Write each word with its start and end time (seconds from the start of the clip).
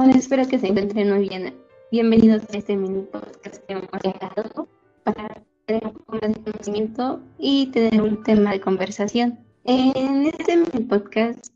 Hola, 0.00 0.12
espero 0.12 0.46
que 0.46 0.60
se 0.60 0.68
encuentren 0.68 1.12
muy 1.12 1.28
bien. 1.28 1.56
Bienvenidos 1.90 2.44
a 2.54 2.56
este 2.56 2.76
mini 2.76 3.02
podcast 3.02 3.56
que 3.66 3.72
hemos 3.72 3.90
creado 3.90 4.68
para 5.02 5.42
tener 5.66 5.86
un 5.86 5.92
poco 5.94 6.18
más 6.22 6.34
de 6.34 6.40
conocimiento 6.40 7.20
y 7.36 7.66
tener 7.72 8.00
un 8.00 8.22
tema 8.22 8.52
de 8.52 8.60
conversación. 8.60 9.40
En 9.64 10.26
este 10.26 10.56
mini 10.56 10.84
podcast, 10.84 11.52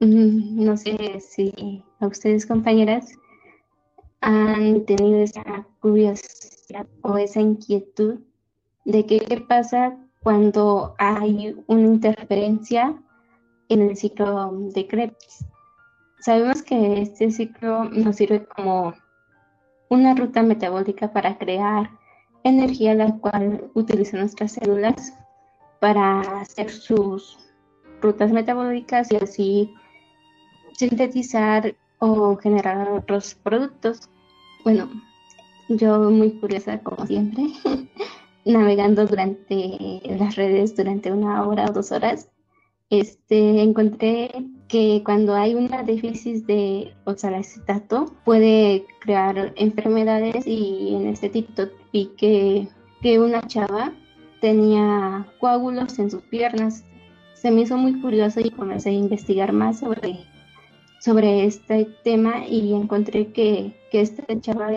mm, 0.00 0.64
no 0.64 0.78
sé 0.78 1.20
si 1.20 1.84
a 2.00 2.06
ustedes 2.06 2.46
compañeras 2.46 3.12
han 4.22 4.86
tenido 4.86 5.18
esa 5.18 5.66
curiosidad 5.80 6.86
o 7.02 7.18
esa 7.18 7.42
inquietud 7.42 8.20
de 8.86 9.04
qué 9.04 9.44
pasa 9.46 9.98
cuando 10.22 10.94
hay 10.96 11.54
una 11.66 11.82
interferencia 11.82 12.98
en 13.68 13.82
el 13.82 13.94
ciclo 13.94 14.52
de 14.72 14.86
Krebs. 14.86 15.51
Sabemos 16.22 16.62
que 16.62 17.02
este 17.02 17.32
ciclo 17.32 17.82
nos 17.84 18.14
sirve 18.14 18.46
como 18.46 18.94
una 19.88 20.14
ruta 20.14 20.44
metabólica 20.44 21.12
para 21.12 21.36
crear 21.36 21.90
energía 22.44 22.94
la 22.94 23.12
cual 23.18 23.68
utilizan 23.74 24.20
nuestras 24.20 24.52
células 24.52 25.12
para 25.80 26.20
hacer 26.40 26.70
sus 26.70 27.38
rutas 28.00 28.30
metabólicas 28.30 29.10
y 29.10 29.16
así 29.16 29.74
sintetizar 30.74 31.74
o 31.98 32.36
generar 32.36 32.88
otros 32.92 33.34
productos. 33.34 34.08
Bueno, 34.62 34.88
yo 35.68 36.08
muy 36.08 36.38
curiosa 36.38 36.78
como 36.84 37.04
siempre, 37.04 37.48
navegando 38.44 39.06
durante 39.06 40.00
las 40.04 40.36
redes 40.36 40.76
durante 40.76 41.10
una 41.10 41.44
hora 41.48 41.64
o 41.64 41.72
dos 41.72 41.90
horas, 41.90 42.30
este, 42.90 43.60
encontré 43.62 44.30
que 44.72 45.02
cuando 45.04 45.34
hay 45.34 45.54
una 45.54 45.82
déficit 45.82 46.46
de 46.46 46.94
oxalacetato 47.04 48.06
puede 48.24 48.86
crear 49.00 49.52
enfermedades 49.56 50.46
y 50.46 50.94
en 50.94 51.08
este 51.08 51.28
TikTok 51.28 51.70
vi 51.92 52.06
que, 52.16 52.68
que 53.02 53.20
una 53.20 53.46
chava 53.46 53.92
tenía 54.40 55.26
coágulos 55.40 55.98
en 55.98 56.10
sus 56.10 56.22
piernas. 56.22 56.84
Se 57.34 57.50
me 57.50 57.60
hizo 57.60 57.76
muy 57.76 58.00
curioso 58.00 58.40
y 58.40 58.48
comencé 58.48 58.88
a 58.88 58.92
investigar 58.94 59.52
más 59.52 59.80
sobre, 59.80 60.20
sobre 61.00 61.44
este 61.44 61.84
tema 62.02 62.46
y 62.46 62.72
encontré 62.72 63.30
que, 63.30 63.78
que 63.90 64.00
esta 64.00 64.24
chava 64.40 64.70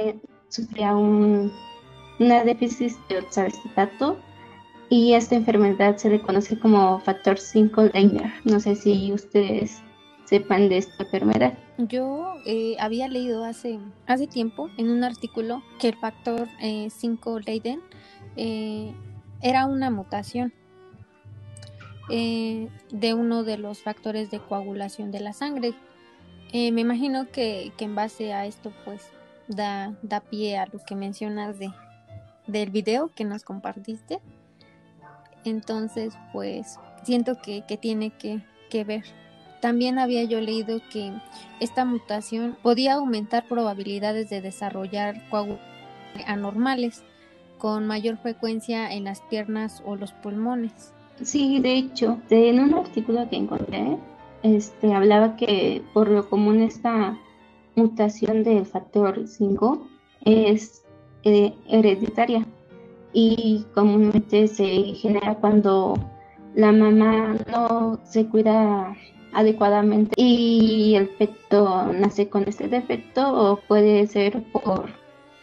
sufría 0.50 0.94
un, 0.94 1.54
una 2.20 2.44
déficit 2.44 2.92
de 3.08 3.20
oxalacetato 3.20 4.18
y 4.90 5.14
esta 5.14 5.36
enfermedad 5.36 5.98
se 5.98 6.10
le 6.10 6.22
conoce 6.22 6.60
como 6.60 7.00
factor 7.00 7.40
5 7.40 7.90
Leiner. 7.94 8.32
No 8.44 8.60
sé 8.60 8.76
si 8.76 9.12
ustedes 9.12 9.82
sepan 10.26 10.70
de 10.70 10.78
esta 10.78 11.04
enfermedad. 11.04 11.58
Yo 11.78 12.36
eh, 12.46 12.76
había 12.80 13.08
leído 13.08 13.44
hace, 13.44 13.80
hace 14.08 14.28
tiempo 14.28 14.70
en 14.78 14.90
un 14.90 15.04
artículo 15.04 15.64
que 15.80 15.90
el 15.90 15.96
factor 15.96 16.48
5 16.60 17.38
eh, 17.38 17.42
Leiden 17.46 17.82
eh, 18.36 18.94
era 19.42 19.66
una 19.66 19.90
mutación 19.90 20.54
de 22.08 23.14
uno 23.16 23.44
de 23.44 23.58
los 23.58 23.82
factores 23.82 24.30
de 24.30 24.40
coagulación 24.40 25.12
de 25.12 25.22
la 25.22 25.34
sangre. 25.34 25.74
me 26.54 26.82
imagino 26.82 27.32
que, 27.32 27.72
que, 27.78 27.86
en 27.86 27.96
base 27.96 28.32
a 28.32 28.46
esto 28.46 28.72
pues 28.86 29.10
da, 29.48 29.96
da 30.04 30.20
pie 30.20 30.60
a 30.60 30.68
lo 30.68 30.78
que 30.86 30.96
mencionas 30.96 31.58
de, 31.58 31.72
del 32.46 32.70
video 32.70 33.10
que 33.16 33.26
nos 33.26 33.44
compartiste. 33.44 34.22
Entonces, 35.46 36.18
pues 36.34 36.80
siento 37.04 37.38
que, 37.42 37.64
tiene 37.80 38.12
que, 38.12 38.42
ver. 38.84 39.04
También 39.62 40.00
había 40.00 40.26
yo 40.26 40.42
leído 40.42 40.82
que 40.92 41.14
esta 41.62 41.86
mutación 41.86 42.58
podía 42.62 42.96
aumentar 42.96 43.48
probabilidades 43.48 44.30
de 44.30 44.42
desarrollar 44.42 45.30
coágulos 45.30 45.62
anormales 46.28 47.04
con 47.58 47.88
mayor 47.88 48.18
frecuencia 48.18 48.92
en 48.94 49.06
las 49.06 49.22
piernas 49.22 49.82
o 49.86 49.96
los 49.96 50.12
pulmones. 50.12 50.94
Sí, 51.22 51.60
de 51.60 51.78
hecho, 51.78 52.20
en 52.30 52.60
un 52.60 52.74
artículo 52.74 53.30
que 53.30 53.38
encontré, 53.38 53.98
este, 54.44 54.94
hablaba 54.94 55.38
que 55.38 55.82
por 55.94 56.10
lo 56.10 56.30
común 56.30 56.62
esta 56.62 57.18
mutación 57.76 58.44
del 58.44 58.66
factor 58.66 59.26
5 59.26 59.88
es 60.26 60.84
eh, 61.24 61.54
hereditaria 61.68 62.45
y 63.16 63.66
comúnmente 63.74 64.48
se 64.50 64.66
genera 64.94 65.36
cuando 65.36 65.98
la 66.54 66.74
mamá 66.74 67.38
no 67.50 67.98
se 68.04 68.28
cuida 68.28 68.94
adecuadamente 69.32 70.14
y 70.18 70.96
el 70.96 71.08
feto 71.08 71.94
nace 71.94 72.28
con 72.28 72.44
este 72.48 72.68
defecto 72.68 73.22
o 73.34 73.56
puede 73.68 74.06
ser 74.08 74.44
por 74.52 74.90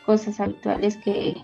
cosas 0.04 0.38
habituales 0.38 0.98
que 0.98 1.34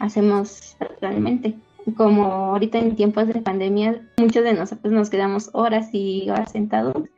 hacemos 0.00 0.76
actualmente. 0.80 1.54
Como 1.96 2.26
ahorita 2.26 2.78
en 2.78 2.94
tiempos 2.94 3.26
de 3.28 3.40
pandemia, 3.40 4.06
muchos 4.18 4.44
de 4.44 4.52
nosotros 4.52 4.92
nos 4.92 5.08
quedamos 5.08 5.48
horas 5.54 5.88
y 5.92 6.28
horas 6.28 6.52
sentados 6.52 7.08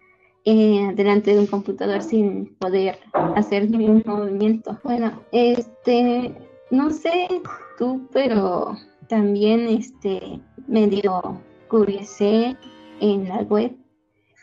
eh, 0.44 0.92
delante 0.94 1.34
de 1.34 1.40
un 1.40 1.46
computador 1.46 2.00
sin 2.00 2.54
poder 2.60 3.00
hacer 3.34 3.68
ningún 3.68 4.04
movimiento. 4.06 4.78
Bueno, 4.84 5.20
este, 5.32 6.32
no 6.70 6.90
sé 6.90 7.28
tú, 7.78 8.08
pero 8.12 8.76
también 9.08 9.68
este 9.68 10.40
medio 10.66 11.40
curiosé 11.68 12.56
en 13.00 13.28
la 13.28 13.42
web 13.42 13.76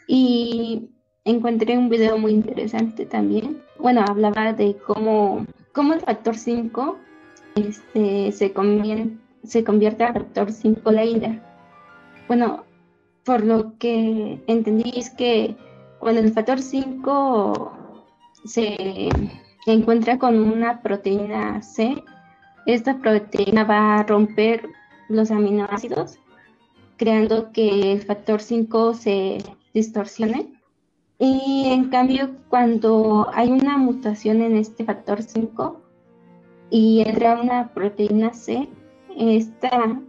y 0.07 0.89
encontré 1.25 1.77
un 1.77 1.89
video 1.89 2.17
muy 2.17 2.31
interesante 2.31 3.05
también. 3.05 3.61
Bueno, 3.79 4.03
hablaba 4.07 4.53
de 4.53 4.75
cómo, 4.77 5.45
cómo 5.73 5.93
el 5.93 6.01
factor 6.01 6.35
5 6.35 6.97
este, 7.55 8.31
se, 8.31 8.53
convierte, 8.53 9.17
se 9.43 9.63
convierte 9.63 10.03
al 10.03 10.13
factor 10.13 10.51
5 10.51 10.91
Leida. 10.91 11.41
Bueno, 12.27 12.63
por 13.23 13.43
lo 13.43 13.77
que 13.77 14.41
entendí 14.47 14.93
es 14.95 15.09
que 15.09 15.55
cuando 15.99 16.21
el 16.21 16.33
factor 16.33 16.61
5 16.61 17.71
se 18.45 19.09
encuentra 19.65 20.17
con 20.19 20.37
una 20.39 20.81
proteína 20.81 21.61
C, 21.61 22.03
esta 22.65 22.97
proteína 22.97 23.63
va 23.63 23.95
a 23.95 24.03
romper 24.03 24.69
los 25.09 25.31
aminoácidos, 25.31 26.17
creando 26.97 27.51
que 27.51 27.93
el 27.93 28.01
factor 28.01 28.41
5 28.41 28.93
se 28.93 29.37
distorsione. 29.73 30.53
Y 31.19 31.65
en 31.67 31.89
cambio, 31.89 32.35
cuando 32.49 33.29
hay 33.33 33.51
una 33.51 33.77
mutación 33.77 34.41
en 34.41 34.57
este 34.57 34.83
factor 34.83 35.21
5 35.21 35.81
y 36.69 37.03
entra 37.05 37.39
una 37.41 37.73
proteína 37.73 38.33
C, 38.33 38.67
esta 39.17 40.01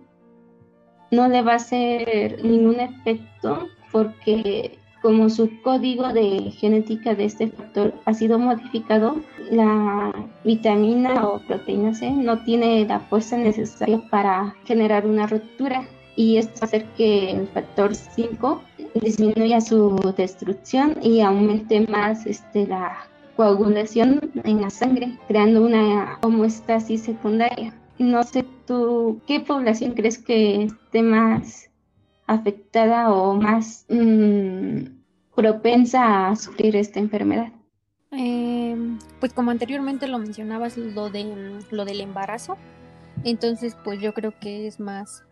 no 1.10 1.28
le 1.28 1.42
va 1.42 1.52
a 1.52 1.56
hacer 1.56 2.44
ningún 2.44 2.80
efecto 2.80 3.68
porque 3.92 4.78
como 5.04 5.28
su 5.28 5.60
código 5.60 6.14
de 6.14 6.50
genética 6.50 7.14
de 7.14 7.26
este 7.26 7.48
factor 7.48 7.92
ha 8.06 8.14
sido 8.14 8.38
modificado, 8.38 9.20
la 9.50 10.10
vitamina 10.44 11.28
o 11.28 11.40
proteína 11.40 11.92
C 11.92 12.10
no 12.10 12.42
tiene 12.42 12.86
la 12.86 13.00
fuerza 13.00 13.36
necesaria 13.36 14.00
para 14.08 14.54
generar 14.64 15.06
una 15.06 15.26
ruptura 15.26 15.86
y 16.16 16.38
esto 16.38 16.64
hace 16.64 16.86
que 16.96 17.32
el 17.32 17.48
factor 17.48 17.94
5 17.94 18.62
disminuya 18.94 19.60
su 19.60 19.94
destrucción 20.16 20.96
y 21.02 21.20
aumente 21.20 21.86
más 21.86 22.24
este, 22.24 22.66
la 22.66 22.96
coagulación 23.36 24.32
en 24.42 24.62
la 24.62 24.70
sangre, 24.70 25.18
creando 25.28 25.62
una 25.62 26.18
homeostasis 26.22 27.02
secundaria. 27.02 27.74
No 27.98 28.22
sé 28.22 28.46
tú, 28.66 29.20
¿qué 29.26 29.40
población 29.40 29.92
crees 29.92 30.16
que 30.16 30.62
esté 30.62 31.02
más 31.02 31.68
afectada 32.26 33.12
o 33.12 33.34
más 33.34 33.86
mm, 33.88 34.86
propensa 35.34 36.28
a 36.28 36.36
sufrir 36.36 36.76
esta 36.76 37.00
enfermedad? 37.00 37.52
Em, 38.10 38.98
pues 39.20 39.32
como 39.32 39.50
anteriormente 39.50 40.06
lo 40.06 40.18
mencionabas, 40.18 40.76
lo, 40.76 41.10
de, 41.10 41.60
lo 41.70 41.84
del 41.84 42.00
embarazo, 42.00 42.56
entonces 43.24 43.76
pues 43.82 44.00
yo 44.00 44.14
creo 44.14 44.32
que 44.38 44.66
es 44.66 44.78
más, 44.78 45.24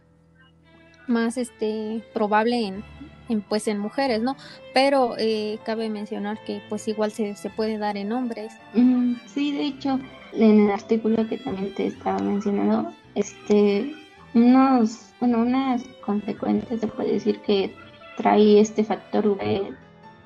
más 1.06 1.36
este, 1.36 2.02
probable 2.12 2.66
en, 2.66 2.84
en 3.28 3.40
pues 3.40 3.68
en 3.68 3.78
mujeres, 3.78 4.20
¿no? 4.20 4.36
Pero 4.74 5.14
eh, 5.18 5.58
cabe 5.64 5.88
mencionar 5.90 6.42
que 6.44 6.60
pues 6.68 6.88
igual 6.88 7.12
se, 7.12 7.36
se 7.36 7.50
puede 7.50 7.78
dar 7.78 7.96
en 7.96 8.10
hombres. 8.12 8.52
Mm, 8.74 9.14
sí, 9.26 9.52
de 9.52 9.66
hecho, 9.66 10.00
en 10.32 10.62
el 10.62 10.70
artículo 10.70 11.28
que 11.28 11.38
también 11.38 11.74
te 11.74 11.86
estaba 11.86 12.18
mencionando, 12.18 12.92
este, 13.14 13.94
unos, 14.34 15.12
bueno, 15.20 15.40
unas 15.40 15.82
consecuencias 16.04 16.80
se 16.80 16.86
puede 16.86 17.12
decir 17.12 17.40
que 17.40 17.74
trae 18.16 18.60
este 18.60 18.84
factor 18.84 19.26
V 19.26 19.72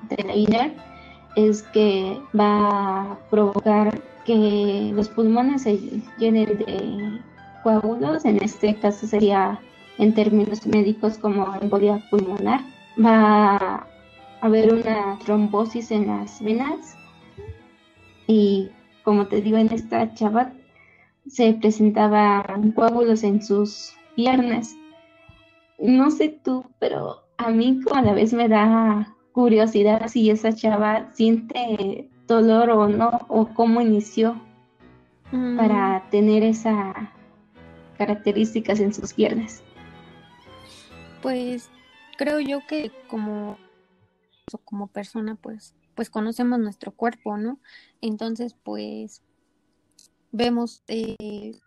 de 0.09 0.23
la 0.23 0.71
es 1.35 1.61
que 1.63 2.19
va 2.37 3.11
a 3.11 3.19
provocar 3.29 4.01
que 4.25 4.91
los 4.93 5.09
pulmones 5.09 5.63
se 5.63 5.77
llenen 6.17 6.57
de 6.57 7.21
coágulos, 7.63 8.25
en 8.25 8.41
este 8.43 8.75
caso 8.75 9.07
sería 9.07 9.59
en 9.97 10.13
términos 10.13 10.65
médicos 10.65 11.17
como 11.17 11.55
embolia 11.61 12.03
pulmonar, 12.09 12.61
va 13.03 13.55
a 13.55 13.87
haber 14.41 14.73
una 14.73 15.17
trombosis 15.25 15.91
en 15.91 16.07
las 16.07 16.41
venas 16.41 16.95
y 18.27 18.69
como 19.03 19.27
te 19.27 19.41
digo, 19.41 19.57
en 19.57 19.71
esta 19.71 20.13
chava 20.15 20.51
se 21.27 21.53
presentaban 21.53 22.71
coágulos 22.73 23.23
en 23.23 23.41
sus 23.41 23.96
piernas. 24.17 24.75
No 25.79 26.11
sé 26.11 26.29
tú, 26.43 26.65
pero 26.79 27.23
a 27.37 27.51
mí 27.51 27.79
como 27.83 27.95
a 27.95 28.01
la 28.01 28.13
vez 28.13 28.33
me 28.33 28.49
da 28.49 29.15
curiosidad 29.31 30.07
si 30.07 30.31
esa 30.31 30.51
chava 30.53 31.13
siente 31.13 32.09
dolor 32.27 32.71
o 32.71 32.89
no, 32.89 33.25
o 33.29 33.47
cómo 33.53 33.79
inició 33.79 34.41
mm. 35.31 35.57
para 35.57 36.09
tener 36.09 36.43
esas 36.43 36.95
características 37.99 38.79
en 38.79 38.93
sus 38.93 39.13
piernas. 39.13 39.63
Pues 41.21 41.69
creo 42.17 42.39
yo 42.39 42.65
que 42.67 42.91
como, 43.07 43.57
como 44.65 44.87
persona, 44.87 45.35
pues, 45.35 45.75
pues 45.93 46.09
conocemos 46.09 46.59
nuestro 46.59 46.91
cuerpo, 46.91 47.37
¿no? 47.37 47.59
Entonces, 48.01 48.55
pues 48.63 49.21
vemos, 50.31 50.83
eh, 50.87 51.59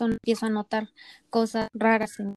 empiezo 0.00 0.46
a 0.46 0.50
notar 0.50 0.88
cosas 1.30 1.68
raras 1.72 2.18
en 2.20 2.34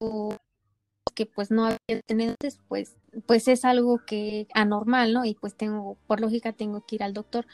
que 1.17 1.25
pues 1.25 1.49
no 1.49 1.65
había 1.65 2.01
tenido 2.05 2.31
antes, 2.31 2.59
pues, 2.67 2.95
pues 3.25 3.47
es 3.47 3.65
algo 3.65 3.99
que 4.05 4.47
anormal, 4.53 5.13
¿no? 5.13 5.25
Y 5.25 5.33
pues 5.33 5.55
tengo, 5.55 5.97
por 6.05 6.21
lógica, 6.21 6.53
tengo 6.53 6.85
que 6.85 6.97
ir 6.97 7.03
al 7.03 7.13
doctor. 7.13 7.47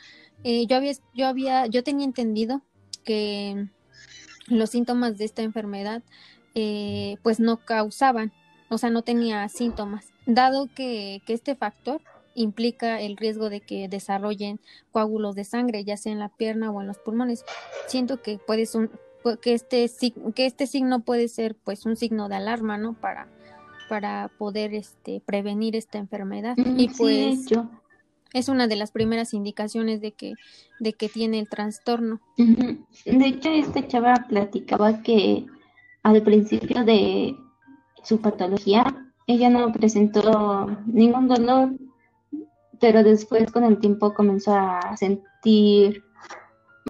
Eh, 0.44 0.66
yo 0.68 0.76
había, 0.76 0.92
yo 1.14 1.28
había, 1.28 1.68
yo 1.68 1.82
tenía 1.82 2.06
entendido 2.06 2.62
que 3.06 3.70
los 4.48 4.70
síntomas 4.72 5.18
de 5.18 5.24
esta 5.24 5.44
enfermedad, 5.44 6.04
eh, 6.56 7.16
pues 7.24 7.40
no 7.40 7.64
causaban, 7.64 8.34
o 8.70 8.78
sea, 8.78 8.90
no 8.90 9.02
tenía 9.02 9.48
síntomas, 9.48 10.12
dado 10.26 10.68
que, 10.76 11.22
que 11.26 11.34
este 11.34 11.56
factor 11.56 12.02
implica 12.36 13.00
el 13.00 13.16
riesgo 13.16 13.50
de 13.50 13.62
que 13.62 13.88
desarrollen 13.88 14.60
coágulos 14.92 15.36
de 15.36 15.46
sangre, 15.46 15.84
ya 15.86 15.98
sea 15.98 16.12
en 16.12 16.20
la 16.20 16.30
pierna 16.30 16.72
o 16.72 16.82
en 16.82 16.88
los 16.88 16.98
pulmones. 16.98 17.46
Siento 17.88 18.22
que 18.22 18.40
puede 18.40 18.66
que 19.42 19.54
este 19.54 19.90
que 20.36 20.46
este 20.46 20.68
signo 20.68 21.02
puede 21.02 21.28
ser 21.28 21.56
pues 21.56 21.86
un 21.86 21.96
signo 21.96 22.30
de 22.30 22.36
alarma, 22.36 22.78
¿no? 22.78 22.94
Para 22.94 23.28
para 23.90 24.30
poder 24.38 24.74
este 24.74 25.22
prevenir 25.26 25.76
esta 25.76 25.98
enfermedad 25.98 26.56
y 26.58 26.90
pues 26.90 27.46
es 28.34 28.50
una 28.50 28.68
de 28.68 28.76
las 28.76 28.92
primeras 28.92 29.34
indicaciones 29.34 30.02
de 30.02 30.12
que 30.14 30.34
de 30.80 30.94
que 30.94 31.10
tiene 31.10 31.40
el 31.40 31.50
trastorno. 31.50 32.20
De 32.38 33.26
hecho, 33.26 33.50
esta 33.50 33.88
chava 33.88 34.26
platicaba 34.28 35.02
que 35.02 35.46
al 36.02 36.22
principio 36.24 36.84
de 36.84 37.36
su 38.04 38.20
patología 38.20 39.12
ella 39.28 39.50
no 39.50 39.72
presentó 39.72 40.68
ningún 40.86 41.28
dolor 41.28 41.72
pero 42.84 43.02
después 43.02 43.50
con 43.50 43.64
el 43.64 43.80
tiempo 43.80 44.14
comenzó 44.14 44.54
a 44.56 44.98
sentir 44.98 46.04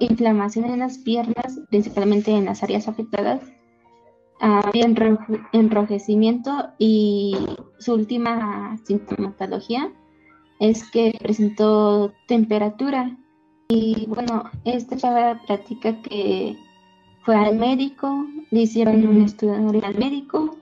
inflamación 0.06 0.66
en 0.66 0.80
las 0.80 0.98
piernas, 0.98 1.60
principalmente 1.70 2.32
en 2.32 2.46
las 2.46 2.64
áreas 2.64 2.88
afectadas, 2.88 3.42
había 4.40 4.86
enrojecimiento 5.54 6.70
y 6.78 7.38
su 7.80 7.94
última 7.94 8.78
sintomatología 8.84 9.92
es 10.60 10.90
que 10.92 11.18
presentó 11.22 12.14
temperatura. 12.28 13.18
Y 13.70 14.06
bueno, 14.08 14.44
esta 14.66 14.98
chava 14.98 15.42
platica 15.48 16.02
que 16.02 16.58
fue 17.24 17.36
al 17.36 17.58
médico, 17.58 18.26
le 18.52 18.62
hicieron 18.62 19.08
un 19.08 19.22
estudio 19.22 19.56
al 19.56 19.98
médico, 19.98 20.58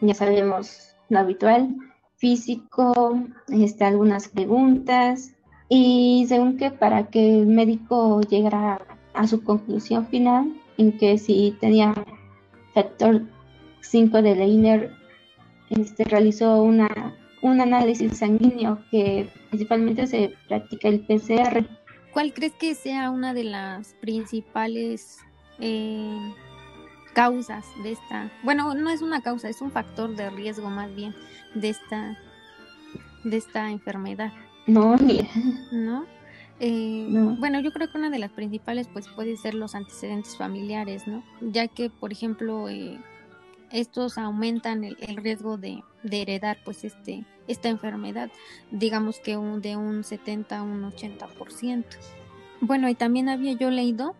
ya 0.00 0.14
sabemos 0.14 0.94
lo 1.08 1.18
habitual, 1.18 1.76
físico, 2.16 3.18
este, 3.48 3.84
algunas 3.84 4.28
preguntas 4.28 5.34
y 5.68 6.24
según 6.28 6.56
que 6.56 6.70
para 6.70 7.08
que 7.08 7.40
el 7.40 7.46
médico 7.46 8.20
llegara 8.22 8.80
a 9.14 9.26
su 9.26 9.42
conclusión 9.42 10.06
final 10.06 10.52
en 10.78 10.96
que 10.96 11.18
si 11.18 11.56
tenía 11.60 11.94
factor 12.74 13.22
5 13.80 14.22
de 14.22 14.36
Leiner, 14.36 14.92
este, 15.70 16.04
realizó 16.04 16.62
una, 16.62 17.14
un 17.42 17.60
análisis 17.60 18.18
sanguíneo 18.18 18.78
que 18.90 19.28
principalmente 19.50 20.06
se 20.06 20.34
practica 20.46 20.88
el 20.88 21.00
PCR. 21.00 21.66
¿Cuál 22.12 22.32
crees 22.32 22.54
que 22.54 22.74
sea 22.74 23.10
una 23.10 23.34
de 23.34 23.44
las 23.44 23.94
principales 24.00 25.18
eh, 25.58 26.16
causas 27.12 27.66
de 27.82 27.92
esta, 27.92 28.30
bueno, 28.44 28.74
no 28.74 28.90
es 28.90 29.02
una 29.02 29.22
causa, 29.22 29.48
es 29.48 29.60
un 29.60 29.72
factor 29.72 30.14
de 30.14 30.30
riesgo 30.30 30.70
más 30.70 30.94
bien 30.94 31.14
de 31.54 31.70
esta, 31.70 32.16
de 33.24 33.36
esta 33.36 33.70
enfermedad. 33.72 34.32
No, 34.68 34.96
eh, 36.60 37.06
¿No? 37.08 37.36
Bueno, 37.36 37.60
yo 37.60 37.72
creo 37.72 37.90
que 37.90 37.98
una 37.98 38.10
de 38.10 38.18
las 38.18 38.30
principales 38.32 38.86
pues 38.92 39.08
puede 39.08 39.36
ser 39.36 39.54
los 39.54 39.74
antecedentes 39.74 40.36
familiares, 40.36 41.06
¿no? 41.06 41.24
Ya 41.40 41.68
que, 41.68 41.88
por 41.88 42.12
ejemplo, 42.12 42.68
eh, 42.68 42.98
estos 43.70 44.18
aumentan 44.18 44.84
el, 44.84 44.96
riesgo 45.16 45.56
de, 45.56 45.82
de, 46.02 46.22
heredar 46.22 46.58
pues 46.64 46.84
este 46.84 47.24
esta 47.46 47.70
enfermedad, 47.70 48.30
digamos 48.70 49.20
que 49.20 49.38
un, 49.38 49.62
de 49.62 49.76
un 49.76 50.04
70 50.04 50.58
a 50.58 50.62
un 50.62 50.82
80%. 50.82 51.84
Bueno, 52.60 52.88
y 52.90 52.94
también 52.94 53.30
había 53.30 53.52
yo 53.52 53.70
leído 53.70 54.14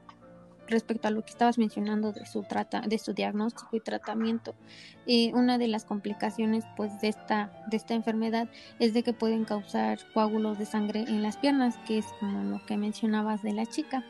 respecto 0.68 1.08
a 1.08 1.10
lo 1.10 1.24
que 1.24 1.30
estabas 1.30 1.58
mencionando 1.58 2.12
de 2.12 2.26
su 2.26 2.42
trata, 2.42 2.82
de 2.82 2.98
su 2.98 3.12
diagnóstico 3.12 3.76
y 3.76 3.80
tratamiento, 3.80 4.54
eh, 5.06 5.32
una 5.34 5.58
de 5.58 5.68
las 5.68 5.84
complicaciones 5.84 6.64
pues 6.76 7.00
de 7.00 7.08
esta, 7.08 7.50
de 7.70 7.76
esta 7.76 7.94
enfermedad 7.94 8.48
es 8.78 8.94
de 8.94 9.02
que 9.02 9.12
pueden 9.12 9.44
causar 9.44 9.98
coágulos 10.12 10.58
de 10.58 10.66
sangre 10.66 11.00
en 11.00 11.22
las 11.22 11.36
piernas, 11.36 11.76
que 11.86 11.98
es 11.98 12.06
como 12.20 12.44
lo 12.44 12.64
que 12.66 12.76
mencionabas 12.76 13.42
de 13.42 13.52
la 13.52 13.66
chica. 13.66 14.04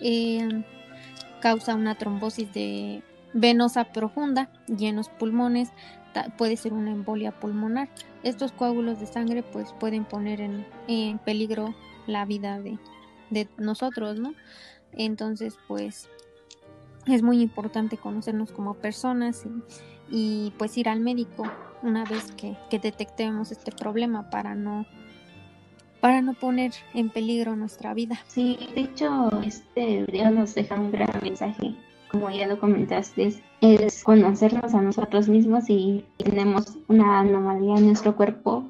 Eh, 0.00 0.64
causa 1.40 1.74
una 1.74 1.96
trombosis 1.96 2.52
de 2.52 3.02
venosa 3.34 3.84
profunda 3.92 4.50
los 4.68 5.08
pulmones 5.08 5.72
puede 6.36 6.56
ser 6.56 6.72
una 6.72 6.90
embolia 6.90 7.32
pulmonar. 7.32 7.88
Estos 8.22 8.52
coágulos 8.52 9.00
de 9.00 9.06
sangre 9.06 9.42
pues 9.42 9.72
pueden 9.80 10.04
poner 10.04 10.40
en, 10.40 10.66
en 10.88 11.18
peligro 11.18 11.74
la 12.06 12.24
vida 12.24 12.60
de, 12.60 12.78
de 13.30 13.48
nosotros, 13.56 14.18
¿no? 14.18 14.34
Entonces, 14.96 15.58
pues 15.68 16.08
es 17.06 17.22
muy 17.22 17.40
importante 17.40 17.96
conocernos 17.96 18.52
como 18.52 18.74
personas 18.74 19.44
y, 20.10 20.52
pues 20.58 20.76
ir 20.76 20.88
al 20.88 21.00
médico 21.00 21.44
una 21.82 22.04
vez 22.04 22.32
que, 22.32 22.56
detectemos 22.78 23.50
este 23.50 23.72
problema 23.72 24.30
para 24.30 24.54
no 24.54 24.86
para 26.00 26.20
no 26.20 26.34
poner 26.34 26.72
en 26.94 27.10
peligro 27.10 27.54
nuestra 27.54 27.94
vida. 27.94 28.18
Sí, 28.26 28.58
de 28.74 28.80
hecho, 28.80 29.30
este 29.44 30.02
video 30.02 30.32
nos 30.32 30.52
deja 30.52 30.74
un 30.74 30.90
gran 30.90 31.10
mensaje, 31.22 31.76
como 32.10 32.28
ya 32.28 32.48
lo 32.48 32.58
comentaste, 32.58 33.40
es 33.60 34.02
conocernos 34.02 34.74
a 34.74 34.82
nosotros 34.82 35.28
mismos 35.28 35.70
y 35.70 36.04
tenemos 36.18 36.76
una 36.88 37.20
anomalía 37.20 37.76
en 37.76 37.86
nuestro 37.86 38.16
cuerpo, 38.16 38.64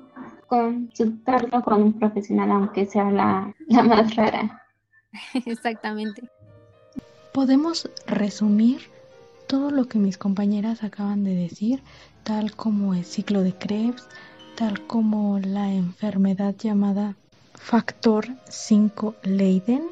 consultarlo 0.47 1.63
con 1.63 1.83
un 1.83 1.93
profesional, 1.95 2.51
aunque 2.51 2.85
sea 2.85 3.11
la, 3.11 3.55
la 3.67 3.83
más 3.83 4.15
rara. 4.15 4.62
Exactamente. 5.47 6.29
Podemos 7.33 7.89
resumir 8.07 8.83
todo 9.47 9.71
lo 9.71 9.87
que 9.87 9.99
mis 9.99 10.19
compañeras 10.19 10.83
acaban 10.83 11.25
de 11.25 11.35
decir, 11.35 11.83
tal 12.23 12.55
como 12.55 12.95
el 12.95 13.05
ciclo 13.05 13.43
de 13.43 13.55
Krebs, 13.55 14.07
tal 14.57 14.87
como 14.87 15.39
la 15.39 15.73
enfermedad 15.73 16.55
llamada 16.57 17.17
factor 17.55 18.27
5 18.49 19.15
Leiden, 19.25 19.85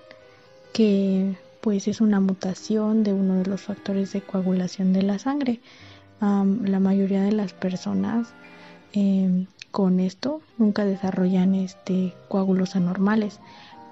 que 0.73 1.37
pues 1.61 1.89
es 1.89 2.01
una 2.01 2.21
mutación 2.21 3.03
de 3.05 3.13
uno 3.13 3.37
de 3.37 3.47
los 3.47 3.63
factores 3.63 4.13
de 4.13 4.23
coagulación 4.23 4.93
de 4.93 5.03
la 5.03 5.19
sangre. 5.19 5.61
la 6.21 6.81
mayoría 6.81 7.23
de 7.23 7.33
las 7.33 7.53
personas 7.53 8.29
em, 8.93 9.47
con 9.71 10.01
esto 10.01 10.43
nunca 10.59 10.85
desarrollan 10.85 11.55
este 11.55 12.15
coágulos 12.29 12.77
anormales 12.77 13.41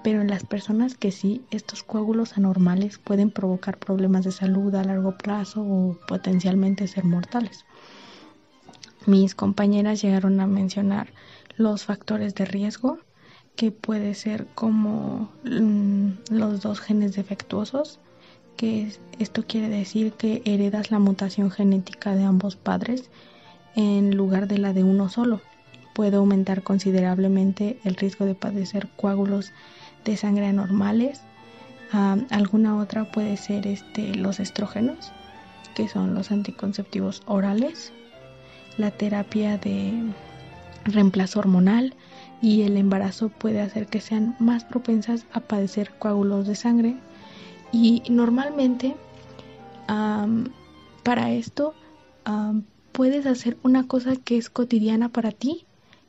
pero 0.03 0.21
en 0.21 0.29
las 0.29 0.43
personas 0.45 0.95
que 0.95 1.11
sí, 1.11 1.43
estos 1.51 1.83
coágulos 1.83 2.37
anormales 2.37 2.97
pueden 2.97 3.31
provocar 3.31 3.77
problemas 3.77 4.23
de 4.23 4.31
salud 4.31 4.73
a 4.75 4.83
largo 4.83 5.17
plazo 5.17 5.61
o 5.61 5.97
potencialmente 6.07 6.87
ser 6.87 7.03
mortales. 7.03 7.65
Mis 9.05 9.35
compañeras 9.35 10.01
llegaron 10.01 10.39
a 10.39 10.47
mencionar 10.47 11.13
los 11.55 11.83
factores 11.83 12.35
de 12.35 12.45
riesgo, 12.45 12.99
que 13.55 13.71
puede 13.71 14.13
ser 14.13 14.47
como 14.55 15.31
mm, 15.43 16.11
los 16.31 16.61
dos 16.61 16.79
genes 16.79 17.15
defectuosos, 17.15 17.99
que 18.55 18.91
esto 19.19 19.43
quiere 19.45 19.69
decir 19.69 20.13
que 20.13 20.41
heredas 20.45 20.91
la 20.91 20.99
mutación 20.99 21.51
genética 21.51 22.15
de 22.15 22.23
ambos 22.23 22.55
padres 22.55 23.09
en 23.75 24.15
lugar 24.15 24.47
de 24.47 24.57
la 24.57 24.73
de 24.73 24.83
uno 24.83 25.09
solo. 25.09 25.41
Puede 25.93 26.17
aumentar 26.17 26.63
considerablemente 26.63 27.79
el 27.83 27.95
riesgo 27.95 28.25
de 28.25 28.35
padecer 28.35 28.89
coágulos 28.95 29.51
de 30.05 30.17
sangre 30.17 30.47
anormales. 30.47 31.21
alguna 31.91 32.77
otra 32.77 33.11
puede 33.11 33.37
ser 33.37 33.65
este, 33.67 34.15
los 34.15 34.39
estrógenos, 34.39 35.11
que 35.75 35.87
son 35.87 36.13
los 36.13 36.31
anticonceptivos 36.31 37.23
orales, 37.25 37.91
la 38.77 38.91
terapia 38.91 39.57
de 39.57 39.93
reemplazo 40.85 41.39
hormonal, 41.39 41.95
y 42.41 42.61
el 42.61 42.77
embarazo 42.77 43.29
puede 43.29 43.61
hacer 43.61 43.87
que 43.87 44.01
sean 44.01 44.35
más 44.39 44.63
propensas 44.63 45.25
a 45.33 45.41
padecer 45.41 45.91
coágulos 45.99 46.47
de 46.47 46.55
sangre 46.55 46.95
y 47.71 48.03
normalmente 48.09 48.95
para 51.03 51.31
esto 51.31 51.73
puedes 52.91 53.25
hacer 53.25 53.57
una 53.63 53.87
cosa 53.87 54.15
que 54.15 54.37
es 54.37 54.49
cotidiana 54.49 55.09
para 55.09 55.31
ti 55.31 55.65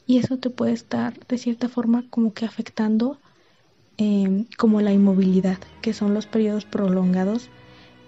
y 0.07 0.19
eso 0.19 0.39
te 0.39 0.51
puede 0.51 0.73
estar 0.73 1.19
de 1.27 1.39
cierta 1.39 1.69
forma 1.69 2.05
como 2.11 2.33
que 2.33 2.45
afectando 2.45 3.19
em, 4.01 4.47
como 4.57 4.81
la 4.81 4.93
inmovilidad, 4.93 5.59
que 5.83 5.93
son 5.93 6.15
los 6.15 6.25
periodos 6.25 6.65
prolongados 6.65 7.51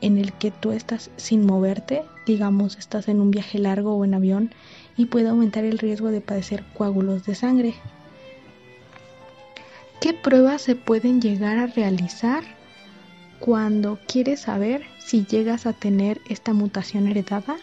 en 0.00 0.16
el 0.16 0.32
que 0.32 0.50
tú 0.50 0.72
estás 0.72 1.10
sin 1.16 1.44
moverte, 1.44 2.02
digamos 2.26 2.78
estás 2.78 3.08
en 3.08 3.20
un 3.20 3.30
viaje 3.30 3.58
largo 3.58 3.94
o 3.94 4.04
en 4.04 4.14
avión 4.14 4.50
y 4.96 5.06
puede 5.06 5.28
aumentar 5.28 5.64
el 5.64 5.78
riesgo 5.78 6.10
de 6.10 6.22
padecer 6.22 6.64
coágulos 6.74 7.26
de 7.26 7.34
sangre. 7.34 7.74
¿Qué 10.00 10.14
pruebas 10.14 10.62
se 10.62 10.76
pueden 10.76 11.20
llegar 11.20 11.58
a 11.58 11.66
realizar 11.66 12.42
cuando 13.38 13.98
quieres 14.08 14.40
saber 14.40 14.82
si 14.98 15.26
llegas 15.26 15.66
a 15.66 15.74
tener 15.74 16.22
esta 16.26 16.54
mutación 16.54 17.06
heredada? 17.06 17.56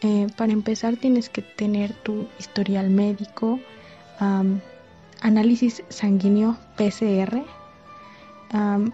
Eh, 0.00 0.26
para 0.36 0.52
empezar 0.52 0.96
tienes 0.96 1.28
que 1.28 1.42
tener 1.42 1.92
tu 1.92 2.26
historial 2.38 2.88
médico, 2.88 3.60
análisis 5.22 5.82
sanguíneo 5.88 6.58
PCR 6.76 7.42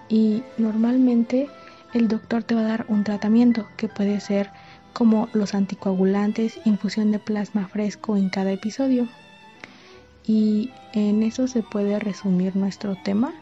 y 0.09 0.43
normalmente 0.57 1.49
el 1.95 2.07
doctor 2.07 2.45
te 2.45 2.55
va 2.55 2.61
a 2.61 2.69
dar 2.69 2.87
un 2.89 3.03
tratamiento 3.03 3.67
que 3.77 3.89
puede 3.89 4.21
ser 4.21 4.51
como 4.93 5.29
los 5.33 5.55
anticoagulantes, 5.55 6.61
infusión 6.65 7.11
de 7.11 7.19
plasma 7.19 7.67
fresco 7.67 8.17
en 8.17 8.29
cada 8.29 8.53
episodio. 8.53 9.09
Y 10.27 10.71
en 10.93 11.23
eso 11.23 11.47
se 11.47 11.63
puede 11.63 11.99
resumir 11.99 12.55
nuestro 12.55 12.97
tema. 13.03 13.33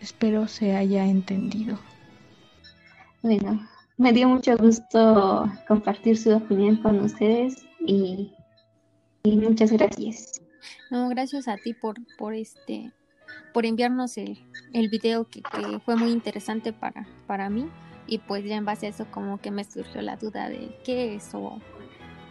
Espero 0.00 0.48
se 0.48 0.74
haya 0.74 1.04
entendido. 1.06 1.78
Bueno, 3.22 3.68
me 3.98 4.12
dio 4.12 4.28
mucho 4.28 4.56
gusto 4.56 5.52
compartir 5.68 6.16
su 6.16 6.34
opinión 6.34 6.76
con 6.76 7.00
ustedes 7.00 7.66
y, 7.86 8.32
muchas 9.24 9.72
gracias. 9.72 10.40
No, 10.90 11.08
gracias 11.08 11.48
a 11.48 11.56
ti 11.56 11.74
por, 11.74 11.96
por 12.16 12.34
este 12.34 12.92
por 13.52 13.66
enviarnos 13.66 14.16
el, 14.16 14.38
el 14.72 14.88
video 14.88 15.28
que, 15.28 15.42
fue 15.84 15.96
muy 15.96 16.10
interesante 16.10 16.72
para, 16.72 17.06
para 17.26 17.50
mí. 17.50 17.68
Y 18.06 18.18
pues 18.18 18.44
ya 18.44 18.56
en 18.56 18.64
base 18.64 18.86
a 18.86 18.88
eso 18.90 19.06
como 19.10 19.40
que 19.40 19.50
me 19.50 19.64
surgió 19.64 20.02
la 20.02 20.16
duda 20.16 20.48
de 20.48 20.76
qué 20.84 21.14
es 21.14 21.30
o 21.32 21.60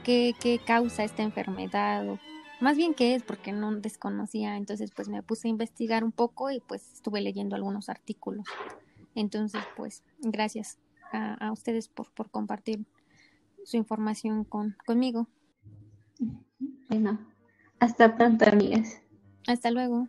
qué, 0.04 0.34
qué 0.40 0.60
causa 0.60 1.04
esta 1.04 1.24
enfermedad 1.24 2.08
o 2.10 2.20
más 2.60 2.76
bien 2.76 2.94
qué 2.94 3.16
es 3.16 3.24
porque 3.24 3.54
no 3.54 3.74
desconocía. 3.76 4.58
Entonces 4.58 4.92
pues 4.94 5.08
me 5.08 5.24
puse 5.24 5.48
a 5.48 5.52
investigar 5.52 6.04
un 6.04 6.12
poco 6.12 6.52
y 6.52 6.60
pues 6.60 6.94
estuve 6.94 7.22
leyendo 7.22 7.56
algunos 7.56 7.88
artículos. 7.88 8.46
Entonces 9.16 9.62
pues 9.78 10.04
gracias 10.20 10.80
a, 11.14 11.36
a 11.36 11.52
ustedes 11.52 11.88
por, 11.88 12.12
por 12.12 12.30
compartir 12.30 12.86
su 13.64 13.78
información 13.78 14.44
con, 14.44 14.76
conmigo. 14.86 15.28
Bueno 16.90 17.39
hasta 17.80 18.16
pronto 18.16 18.46
amigas 18.46 19.02
hasta 19.48 19.72
luego 19.72 20.08